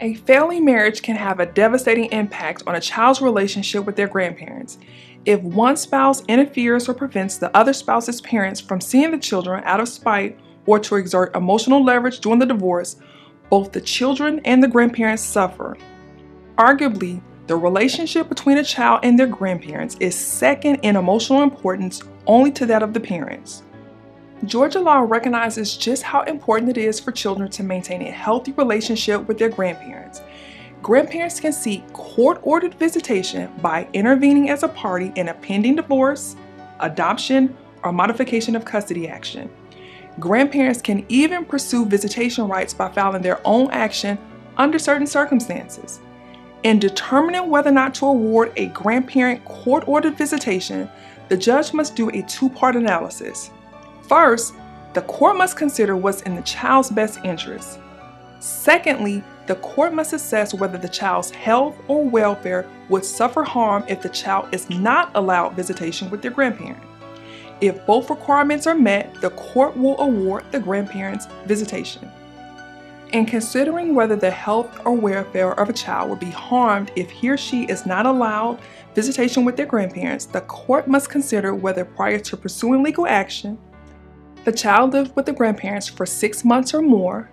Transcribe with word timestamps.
A 0.00 0.12
failing 0.12 0.66
marriage 0.66 1.00
can 1.00 1.16
have 1.16 1.40
a 1.40 1.46
devastating 1.46 2.12
impact 2.12 2.62
on 2.66 2.74
a 2.74 2.80
child's 2.80 3.22
relationship 3.22 3.86
with 3.86 3.96
their 3.96 4.06
grandparents. 4.06 4.76
If 5.24 5.40
one 5.40 5.74
spouse 5.78 6.22
interferes 6.26 6.86
or 6.86 6.92
prevents 6.92 7.38
the 7.38 7.54
other 7.56 7.72
spouse's 7.72 8.20
parents 8.20 8.60
from 8.60 8.78
seeing 8.78 9.10
the 9.10 9.18
children 9.18 9.62
out 9.64 9.80
of 9.80 9.88
spite 9.88 10.38
or 10.66 10.78
to 10.80 10.96
exert 10.96 11.34
emotional 11.34 11.82
leverage 11.82 12.20
during 12.20 12.38
the 12.38 12.44
divorce, 12.44 12.96
both 13.48 13.72
the 13.72 13.80
children 13.80 14.42
and 14.44 14.62
the 14.62 14.68
grandparents 14.68 15.22
suffer. 15.22 15.78
Arguably, 16.58 17.22
the 17.46 17.56
relationship 17.56 18.28
between 18.28 18.58
a 18.58 18.64
child 18.64 19.00
and 19.02 19.18
their 19.18 19.26
grandparents 19.26 19.96
is 19.98 20.14
second 20.14 20.76
in 20.82 20.96
emotional 20.96 21.42
importance 21.42 22.02
only 22.26 22.52
to 22.52 22.66
that 22.66 22.82
of 22.82 22.92
the 22.92 23.00
parents. 23.00 23.62
Georgia 24.44 24.80
law 24.80 24.98
recognizes 24.98 25.76
just 25.76 26.02
how 26.02 26.20
important 26.22 26.76
it 26.76 26.76
is 26.76 27.00
for 27.00 27.10
children 27.10 27.50
to 27.50 27.62
maintain 27.62 28.02
a 28.02 28.10
healthy 28.10 28.52
relationship 28.52 29.26
with 29.26 29.38
their 29.38 29.48
grandparents. 29.48 30.20
Grandparents 30.82 31.40
can 31.40 31.52
seek 31.52 31.90
court 31.94 32.38
ordered 32.42 32.74
visitation 32.74 33.50
by 33.62 33.88
intervening 33.94 34.50
as 34.50 34.62
a 34.62 34.68
party 34.68 35.10
in 35.16 35.30
a 35.30 35.34
pending 35.34 35.76
divorce, 35.76 36.36
adoption, 36.80 37.56
or 37.82 37.92
modification 37.92 38.54
of 38.54 38.64
custody 38.64 39.08
action. 39.08 39.50
Grandparents 40.20 40.82
can 40.82 41.04
even 41.08 41.44
pursue 41.44 41.86
visitation 41.86 42.46
rights 42.46 42.74
by 42.74 42.90
filing 42.90 43.22
their 43.22 43.40
own 43.44 43.70
action 43.70 44.18
under 44.58 44.78
certain 44.78 45.06
circumstances. 45.06 46.00
In 46.62 46.78
determining 46.78 47.48
whether 47.48 47.70
or 47.70 47.72
not 47.72 47.94
to 47.96 48.06
award 48.06 48.52
a 48.56 48.66
grandparent 48.68 49.44
court 49.46 49.88
ordered 49.88 50.16
visitation, 50.16 50.90
the 51.28 51.36
judge 51.36 51.72
must 51.72 51.96
do 51.96 52.10
a 52.10 52.22
two 52.22 52.50
part 52.50 52.76
analysis. 52.76 53.50
First, 54.08 54.54
the 54.94 55.02
court 55.02 55.36
must 55.36 55.56
consider 55.56 55.96
what's 55.96 56.22
in 56.22 56.36
the 56.36 56.42
child's 56.42 56.90
best 56.90 57.18
interest. 57.24 57.80
Secondly, 58.38 59.24
the 59.46 59.56
court 59.56 59.92
must 59.92 60.12
assess 60.12 60.54
whether 60.54 60.78
the 60.78 60.88
child's 60.88 61.30
health 61.30 61.76
or 61.88 62.04
welfare 62.04 62.68
would 62.88 63.04
suffer 63.04 63.42
harm 63.42 63.84
if 63.88 64.02
the 64.02 64.08
child 64.08 64.48
is 64.52 64.70
not 64.70 65.10
allowed 65.14 65.54
visitation 65.54 66.08
with 66.10 66.22
their 66.22 66.30
grandparent. 66.30 66.82
If 67.60 67.84
both 67.86 68.10
requirements 68.10 68.66
are 68.66 68.74
met, 68.74 69.20
the 69.20 69.30
court 69.30 69.76
will 69.76 69.98
award 70.00 70.44
the 70.52 70.60
grandparents 70.60 71.26
visitation. 71.46 72.10
In 73.12 73.24
considering 73.24 73.94
whether 73.94 74.16
the 74.16 74.30
health 74.30 74.80
or 74.84 74.92
welfare 74.92 75.52
of 75.58 75.68
a 75.68 75.72
child 75.72 76.10
would 76.10 76.20
be 76.20 76.26
harmed 76.26 76.90
if 76.96 77.10
he 77.10 77.30
or 77.30 77.36
she 77.36 77.64
is 77.64 77.86
not 77.86 78.04
allowed 78.04 78.60
visitation 78.94 79.44
with 79.44 79.56
their 79.56 79.66
grandparents, 79.66 80.26
the 80.26 80.40
court 80.42 80.86
must 80.86 81.08
consider 81.08 81.54
whether 81.54 81.84
prior 81.84 82.18
to 82.18 82.36
pursuing 82.36 82.82
legal 82.82 83.06
action, 83.06 83.58
the 84.46 84.52
child 84.52 84.92
lived 84.92 85.16
with 85.16 85.26
the 85.26 85.32
grandparents 85.32 85.88
for 85.88 86.06
six 86.06 86.44
months 86.44 86.72
or 86.72 86.80
more, 86.80 87.28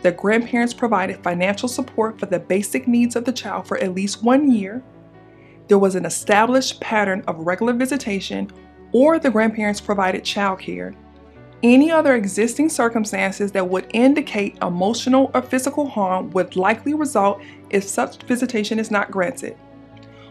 the 0.00 0.10
grandparents 0.10 0.74
provided 0.74 1.22
financial 1.22 1.68
support 1.68 2.18
for 2.18 2.26
the 2.26 2.40
basic 2.40 2.88
needs 2.88 3.14
of 3.14 3.24
the 3.24 3.32
child 3.32 3.68
for 3.68 3.78
at 3.78 3.94
least 3.94 4.24
one 4.24 4.50
year, 4.50 4.82
there 5.68 5.78
was 5.78 5.94
an 5.94 6.04
established 6.04 6.80
pattern 6.80 7.22
of 7.28 7.38
regular 7.38 7.72
visitation, 7.72 8.50
or 8.90 9.20
the 9.20 9.30
grandparents 9.30 9.80
provided 9.80 10.24
childcare, 10.24 10.96
any 11.62 11.92
other 11.92 12.16
existing 12.16 12.68
circumstances 12.68 13.52
that 13.52 13.68
would 13.68 13.86
indicate 13.94 14.58
emotional 14.60 15.30
or 15.34 15.42
physical 15.42 15.86
harm 15.88 16.30
would 16.30 16.56
likely 16.56 16.94
result 16.94 17.40
if 17.70 17.84
such 17.84 18.20
visitation 18.24 18.80
is 18.80 18.90
not 18.90 19.12
granted. 19.12 19.56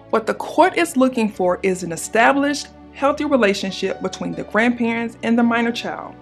What 0.10 0.28
the 0.28 0.34
court 0.34 0.78
is 0.78 0.98
looking 0.98 1.32
for 1.32 1.62
is 1.64 1.84
an 1.84 1.94
established, 1.94 2.68
healthy 2.92 3.24
relationship 3.24 4.02
between 4.02 4.34
the 4.34 4.44
grandparents 4.44 5.18
and 5.24 5.40
the 5.40 5.44
minor 5.44 5.72
child. 5.72 6.14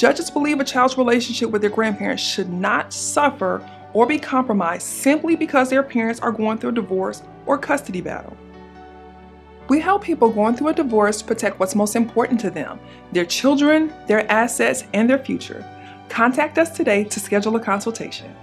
Judges 0.00 0.30
believe 0.30 0.58
a 0.60 0.64
child's 0.64 0.96
relationship 0.96 1.50
with 1.50 1.60
their 1.60 1.68
grandparents 1.68 2.22
should 2.22 2.48
not 2.48 2.90
suffer 2.90 3.62
or 3.92 4.06
be 4.06 4.18
compromised 4.18 4.86
simply 4.86 5.36
because 5.36 5.68
their 5.68 5.82
parents 5.82 6.20
are 6.20 6.32
going 6.32 6.56
through 6.56 6.70
a 6.70 6.72
divorce 6.72 7.22
or 7.44 7.58
custody 7.58 8.00
battle. 8.00 8.34
We 9.68 9.78
help 9.78 10.02
people 10.02 10.30
going 10.30 10.56
through 10.56 10.68
a 10.68 10.72
divorce 10.72 11.20
protect 11.20 11.60
what's 11.60 11.74
most 11.74 11.96
important 11.96 12.40
to 12.40 12.50
them 12.50 12.80
their 13.12 13.26
children, 13.26 13.92
their 14.08 14.26
assets, 14.32 14.84
and 14.94 15.08
their 15.10 15.18
future. 15.18 15.62
Contact 16.08 16.56
us 16.56 16.70
today 16.70 17.04
to 17.04 17.20
schedule 17.20 17.54
a 17.56 17.60
consultation. 17.60 18.34